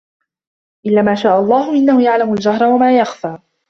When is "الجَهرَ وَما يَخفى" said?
2.33-3.37